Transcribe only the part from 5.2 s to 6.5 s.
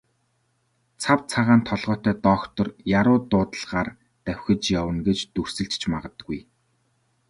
дүрсэлж ч магадгүй.